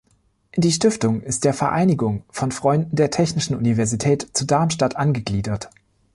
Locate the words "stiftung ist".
0.71-1.45